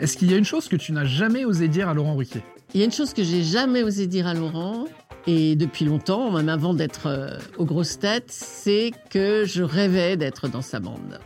Est-ce 0.00 0.16
qu'il 0.16 0.30
y 0.30 0.34
a 0.34 0.36
une 0.36 0.44
chose 0.44 0.68
que 0.68 0.76
tu 0.76 0.92
n'as 0.92 1.04
jamais 1.04 1.44
osé 1.44 1.68
dire 1.68 1.88
à 1.88 1.94
Laurent 1.94 2.16
Ruquier? 2.16 2.42
Il 2.74 2.80
y 2.80 2.82
a 2.82 2.86
une 2.86 2.92
chose 2.92 3.14
que 3.14 3.22
j'ai 3.22 3.44
jamais 3.44 3.84
osé 3.84 4.06
dire 4.08 4.26
à 4.26 4.34
Laurent, 4.34 4.86
et 5.26 5.54
depuis 5.54 5.84
longtemps, 5.84 6.32
même 6.32 6.48
avant 6.48 6.74
d'être 6.74 7.06
euh, 7.06 7.38
aux 7.58 7.64
grosses 7.64 7.98
têtes, 8.00 8.30
c'est 8.30 8.90
que 9.10 9.44
je 9.46 9.62
rêvais 9.62 10.16
d'être 10.16 10.48
dans 10.48 10.62
sa 10.62 10.80
bande. 10.80 11.20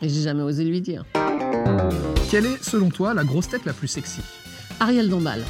Et 0.00 0.08
j'ai 0.08 0.22
jamais 0.22 0.42
osé 0.42 0.64
lui 0.64 0.80
dire. 0.80 1.04
Quelle 2.30 2.46
est, 2.46 2.62
selon 2.64 2.88
toi, 2.88 3.12
la 3.12 3.24
grosse 3.24 3.48
tête 3.48 3.66
la 3.66 3.74
plus 3.74 3.88
sexy? 3.88 4.20
Ariel 4.80 5.10
Dombal. 5.10 5.44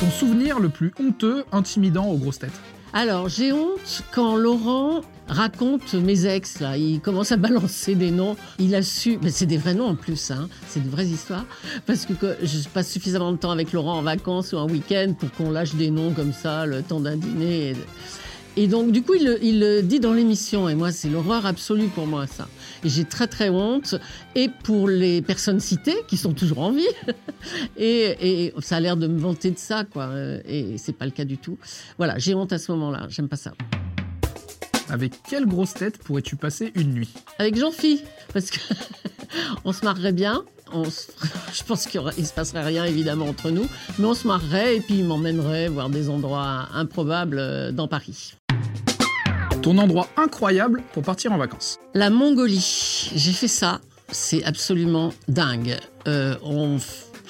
Ton 0.00 0.10
souvenir 0.10 0.58
le 0.58 0.70
plus 0.70 0.92
honteux, 0.98 1.44
intimidant 1.52 2.06
aux 2.06 2.16
grosses 2.16 2.38
têtes? 2.38 2.60
Alors, 2.94 3.28
j'ai 3.28 3.52
honte 3.52 4.02
quand 4.10 4.36
Laurent 4.36 5.02
raconte 5.32 5.94
mes 5.94 6.26
ex, 6.26 6.60
là. 6.60 6.76
Il 6.76 7.00
commence 7.00 7.32
à 7.32 7.36
balancer 7.36 7.94
des 7.94 8.10
noms. 8.10 8.36
Il 8.58 8.74
a 8.74 8.82
su, 8.82 9.18
mais 9.22 9.30
c'est 9.30 9.46
des 9.46 9.56
vrais 9.58 9.74
noms 9.74 9.86
en 9.88 9.94
plus, 9.94 10.30
hein. 10.30 10.48
C'est 10.68 10.82
de 10.84 10.88
vraies 10.88 11.06
histoires. 11.06 11.44
Parce 11.86 12.06
que, 12.06 12.36
je 12.42 12.68
passe 12.68 12.90
suffisamment 12.90 13.32
de 13.32 13.38
temps 13.38 13.50
avec 13.50 13.72
Laurent 13.72 13.98
en 13.98 14.02
vacances 14.02 14.52
ou 14.52 14.56
en 14.56 14.68
week-end 14.68 15.14
pour 15.18 15.30
qu'on 15.32 15.50
lâche 15.50 15.74
des 15.74 15.90
noms 15.90 16.12
comme 16.12 16.32
ça, 16.32 16.66
le 16.66 16.82
temps 16.82 17.00
d'un 17.00 17.16
dîner. 17.16 17.70
Et... 17.70 17.76
Et 18.58 18.66
donc, 18.66 18.92
du 18.92 19.00
coup, 19.02 19.14
il, 19.14 19.24
le- 19.24 19.42
il 19.42 19.60
le 19.60 19.80
dit 19.80 19.98
dans 19.98 20.12
l'émission. 20.12 20.68
Et 20.68 20.74
moi, 20.74 20.92
c'est 20.92 21.08
l'horreur 21.08 21.46
absolue 21.46 21.86
pour 21.88 22.06
moi, 22.06 22.26
ça. 22.26 22.48
Et 22.84 22.90
j'ai 22.90 23.06
très, 23.06 23.26
très 23.26 23.48
honte. 23.48 23.94
Et 24.34 24.50
pour 24.62 24.90
les 24.90 25.22
personnes 25.22 25.58
citées, 25.58 25.96
qui 26.06 26.18
sont 26.18 26.34
toujours 26.34 26.58
en 26.58 26.70
vie. 26.70 26.86
et, 27.78 28.44
et 28.46 28.54
ça 28.60 28.76
a 28.76 28.80
l'air 28.80 28.98
de 28.98 29.06
me 29.06 29.18
vanter 29.18 29.52
de 29.52 29.58
ça, 29.58 29.84
quoi. 29.84 30.10
Et 30.46 30.76
c'est 30.76 30.92
pas 30.92 31.06
le 31.06 31.12
cas 31.12 31.24
du 31.24 31.38
tout. 31.38 31.56
Voilà, 31.96 32.18
j'ai 32.18 32.34
honte 32.34 32.52
à 32.52 32.58
ce 32.58 32.70
moment-là. 32.72 33.06
J'aime 33.08 33.28
pas 33.28 33.36
ça. 33.36 33.52
Avec 34.92 35.22
quelle 35.26 35.46
grosse 35.46 35.72
tête 35.72 35.96
pourrais-tu 35.98 36.36
passer 36.36 36.70
une 36.74 36.92
nuit? 36.92 37.08
Avec 37.38 37.56
Jean-Phi. 37.56 38.02
Parce 38.34 38.50
que 38.50 38.58
on 39.64 39.72
se 39.72 39.84
marrerait 39.86 40.12
bien. 40.12 40.44
On 40.70 40.84
se- 40.84 41.06
Je 41.54 41.62
pense 41.64 41.86
qu'il 41.86 42.00
il 42.18 42.26
se 42.26 42.32
passerait 42.34 42.62
rien, 42.62 42.84
évidemment, 42.84 43.24
entre 43.24 43.50
nous. 43.50 43.66
Mais 43.98 44.04
on 44.04 44.12
se 44.14 44.26
marrerait 44.28 44.76
et 44.76 44.80
puis 44.80 44.98
il 44.98 45.04
m'emmènerait 45.06 45.68
voir 45.68 45.88
des 45.88 46.10
endroits 46.10 46.68
improbables 46.74 47.38
euh, 47.38 47.72
dans 47.72 47.88
Paris. 47.88 48.34
Ton 49.62 49.78
endroit 49.78 50.08
incroyable 50.18 50.82
pour 50.92 51.02
partir 51.04 51.32
en 51.32 51.38
vacances 51.38 51.78
La 51.94 52.10
Mongolie, 52.10 53.10
j'ai 53.14 53.32
fait 53.32 53.48
ça, 53.48 53.80
c'est 54.10 54.44
absolument 54.44 55.12
dingue. 55.28 55.76
Euh, 56.06 56.34
on 56.42 56.78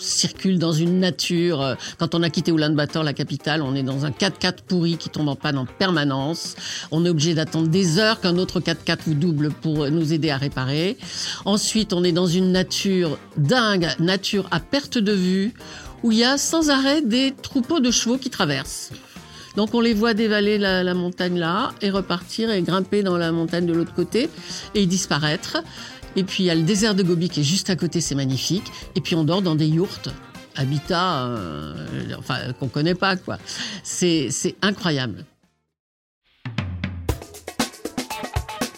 circule 0.03 0.59
dans 0.59 0.73
une 0.73 0.99
nature. 1.01 1.61
euh, 1.63 1.75
Quand 1.99 2.15
on 2.15 2.23
a 2.23 2.31
quitté 2.31 2.51
Ulaanbaatar, 2.53 3.03
la 3.05 3.13
capitale, 3.13 3.63
on 3.63 3.75
est 3.75 3.83
dans 3.83 4.05
un 4.05 4.11
4x4 4.11 4.63
pourri 4.67 4.97
qui 4.97 5.09
tombe 5.09 5.29
en 5.29 5.37
panne 5.37 5.59
en 5.59 5.67
permanence. 5.67 6.57
On 6.91 7.05
est 7.05 7.09
obligé 7.09 7.35
d'attendre 7.35 7.69
des 7.69 7.99
heures 7.99 8.21
qu'un 8.21 8.37
autre 8.39 8.61
4x4 8.61 8.99
vous 9.07 9.15
double 9.15 9.51
pour 9.51 9.89
nous 9.91 10.13
aider 10.13 10.31
à 10.31 10.37
réparer. 10.37 10.97
Ensuite, 11.45 11.93
on 11.93 12.05
est 12.05 12.13
dans 12.13 12.27
une 12.27 12.53
nature 12.53 13.19
dingue, 13.37 13.89
nature 13.99 14.47
à 14.51 14.61
perte 14.61 14.99
de 14.99 15.13
vue, 15.13 15.55
où 16.03 16.13
il 16.13 16.19
y 16.19 16.25
a 16.25 16.37
sans 16.39 16.71
arrêt 16.71 17.03
des 17.03 17.33
troupeaux 17.43 17.81
de 17.81 17.91
chevaux 17.91 18.19
qui 18.19 18.31
traversent. 18.31 18.91
Donc 19.57 19.75
on 19.75 19.81
les 19.81 19.95
voit 19.95 20.15
dévaler 20.15 20.59
la, 20.59 20.83
la 20.83 20.95
montagne 20.95 21.39
là 21.39 21.73
et 21.81 21.91
repartir 21.91 22.51
et 22.51 22.63
grimper 22.63 23.03
dans 23.03 23.17
la 23.17 23.33
montagne 23.33 23.67
de 23.67 23.73
l'autre 23.73 23.95
côté 23.95 24.29
et 24.75 24.87
disparaître. 24.87 25.59
Et 26.17 26.25
puis 26.25 26.45
il 26.45 26.47
y 26.47 26.51
a 26.51 26.55
le 26.55 26.63
désert 26.63 26.95
de 26.95 27.03
Gobi 27.03 27.29
qui 27.29 27.41
est 27.41 27.45
juste 27.45 27.71
à 27.71 27.77
côté, 27.77 28.01
c'est 28.01 28.15
magnifique. 28.15 28.65
Et 28.97 29.01
puis 29.01 29.15
on 29.15 29.25
dort 29.25 29.43
dans 29.43 29.55
des 29.55 29.67
yourtes, 29.67 30.11
habitats, 30.57 31.27
euh, 31.27 31.75
enfin 32.19 32.53
qu'on 32.59 32.69
connaît 32.69 32.95
pas 32.95 33.17
quoi. 33.17 33.39
C'est 33.83 34.29
c'est 34.31 34.57
incroyable. 34.63 35.25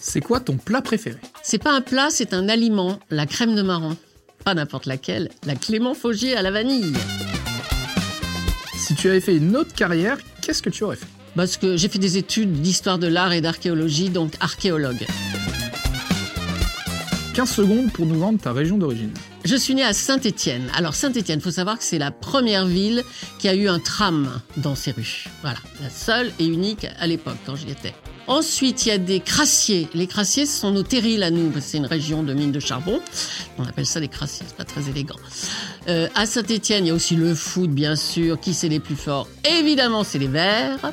C'est 0.00 0.20
quoi 0.20 0.38
ton 0.38 0.56
plat 0.58 0.80
préféré? 0.80 1.18
C'est 1.42 1.58
pas 1.58 1.72
un 1.72 1.80
plat, 1.80 2.08
c'est 2.10 2.34
un 2.34 2.48
aliment, 2.48 3.00
la 3.10 3.26
crème 3.26 3.56
de 3.56 3.62
marron. 3.62 3.96
Pas 4.44 4.54
n'importe 4.54 4.86
laquelle, 4.86 5.28
la 5.44 5.56
Clément 5.56 5.94
Faugier 5.94 6.36
à 6.36 6.42
la 6.42 6.52
vanille. 6.52 6.92
Si 8.84 8.94
tu 8.94 9.08
avais 9.08 9.22
fait 9.22 9.38
une 9.38 9.56
autre 9.56 9.72
carrière, 9.74 10.18
qu'est-ce 10.42 10.60
que 10.60 10.68
tu 10.68 10.84
aurais 10.84 10.96
fait 10.96 11.06
Parce 11.34 11.56
que 11.56 11.74
j'ai 11.74 11.88
fait 11.88 11.98
des 11.98 12.18
études 12.18 12.52
d'histoire 12.60 12.98
de 12.98 13.06
l'art 13.06 13.32
et 13.32 13.40
d'archéologie, 13.40 14.10
donc 14.10 14.34
archéologue. 14.40 15.06
15 17.32 17.50
secondes 17.50 17.90
pour 17.92 18.04
nous 18.04 18.18
vendre 18.18 18.38
ta 18.38 18.52
région 18.52 18.76
d'origine. 18.76 19.10
Je 19.46 19.56
suis 19.56 19.74
née 19.74 19.84
à 19.84 19.94
Saint-Étienne. 19.94 20.70
Alors 20.74 20.94
Saint-Étienne, 20.94 21.40
faut 21.40 21.50
savoir 21.50 21.78
que 21.78 21.84
c'est 21.84 21.96
la 21.96 22.10
première 22.10 22.66
ville 22.66 23.02
qui 23.38 23.48
a 23.48 23.54
eu 23.54 23.68
un 23.68 23.78
tram 23.78 24.28
dans 24.58 24.74
ses 24.74 24.90
rues. 24.90 25.24
Voilà, 25.40 25.60
la 25.80 25.88
seule 25.88 26.30
et 26.38 26.44
unique 26.44 26.86
à 26.98 27.06
l'époque 27.06 27.38
quand 27.46 27.56
j'y 27.56 27.70
étais. 27.70 27.94
Ensuite, 28.26 28.86
il 28.86 28.88
y 28.88 28.92
a 28.92 28.98
des 28.98 29.20
crassiers. 29.20 29.88
Les 29.94 30.06
crassiers, 30.06 30.46
ce 30.46 30.60
sont 30.60 30.70
nos 30.70 30.82
terrils 30.82 31.22
à 31.22 31.30
nous. 31.30 31.52
C'est 31.60 31.78
une 31.78 31.86
région 31.86 32.22
de 32.22 32.32
mines 32.32 32.52
de 32.52 32.60
charbon. 32.60 33.00
On 33.58 33.64
appelle 33.64 33.86
ça 33.86 34.00
des 34.00 34.08
crassiers, 34.08 34.46
c'est 34.48 34.56
pas 34.56 34.64
très 34.64 34.88
élégant. 34.88 35.16
Euh, 35.88 36.08
à 36.14 36.26
Saint-Étienne, 36.26 36.86
il 36.86 36.88
y 36.88 36.90
a 36.90 36.94
aussi 36.94 37.16
le 37.16 37.34
foot, 37.34 37.70
bien 37.70 37.96
sûr. 37.96 38.40
Qui 38.40 38.54
c'est 38.54 38.68
les 38.68 38.80
plus 38.80 38.96
forts? 38.96 39.28
Évidemment, 39.58 40.04
c'est 40.04 40.18
les 40.18 40.28
Verts. 40.28 40.92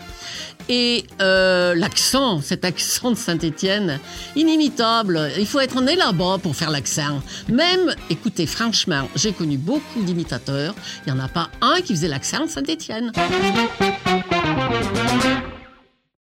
Et 0.69 1.05
euh, 1.21 1.73
l'accent, 1.73 2.41
cet 2.41 2.65
accent 2.65 3.11
de 3.11 3.15
Saint-Étienne, 3.15 3.99
inimitable. 4.35 5.31
Il 5.37 5.45
faut 5.45 5.59
être 5.59 5.81
né 5.81 5.95
là-bas 5.95 6.37
pour 6.41 6.55
faire 6.55 6.69
l'accent. 6.69 7.21
Même, 7.49 7.95
écoutez, 8.09 8.45
franchement, 8.45 9.09
j'ai 9.15 9.31
connu 9.31 9.57
beaucoup 9.57 10.01
d'imitateurs. 10.01 10.75
Il 11.05 11.13
n'y 11.13 11.19
en 11.19 11.23
a 11.23 11.27
pas 11.27 11.49
un 11.61 11.81
qui 11.81 11.93
faisait 11.93 12.07
l'accent 12.07 12.45
de 12.45 12.49
Saint-Étienne. 12.49 13.11